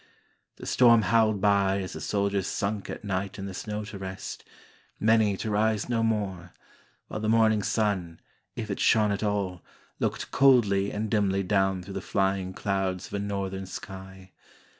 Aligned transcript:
The 0.55 0.65
storm 0.65 1.03
howled 1.03 1.41
by 1.41 1.77
as 1.79 1.93
the 1.93 2.01
soldiers 2.01 2.47
sunk 2.47 2.89
at 2.89 3.03
night 3.05 3.37
in 3.37 3.45
the 3.45 3.53
snow 3.53 3.85
to 3.85 3.99
rest, 3.99 4.43
many 4.99 5.37
to 5.37 5.51
rise 5.51 5.89
no 5.89 6.01
more, 6.01 6.55
while 7.07 7.19
the 7.19 7.29
morning 7.29 7.61
sun, 7.61 8.19
if 8.55 8.71
it 8.71 8.79
shone 8.79 9.11
at 9.11 9.21
all, 9.21 9.61
looked 9.99 10.31
coldly 10.31 10.91
and 10.91 11.07
dimly 11.11 11.43
down 11.43 11.83
through 11.83 11.93
the 11.93 12.01
flying 12.01 12.51
clouds 12.51 13.05
of 13.05 13.13
a 13.13 13.19
northern 13.19 13.67
sky. 13.67 14.31